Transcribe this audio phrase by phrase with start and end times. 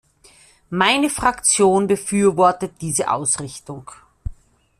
[0.71, 3.91] Meine Fraktion befürwortet diese Ausrichtung.